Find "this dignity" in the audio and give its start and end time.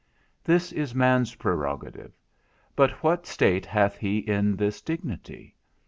4.55-5.55